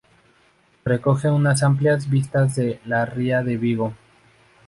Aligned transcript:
Recoge 0.83 1.29
unas 1.29 1.61
amplias 1.61 2.09
vistas 2.09 2.55
de 2.55 2.81
la 2.85 3.05
Ría 3.05 3.43
de 3.43 3.57
Vigo. 3.57 3.93